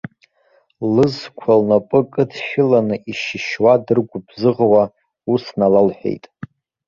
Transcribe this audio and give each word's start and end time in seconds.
Лызқәа 0.93 1.53
лнапы 1.59 1.99
кыдшьыланы 2.11 2.95
ишьышьуа, 3.11 3.73
дыргәыбзыӷуа, 3.85 4.83
ус 5.31 5.43
налалҳәеит. 5.59 6.25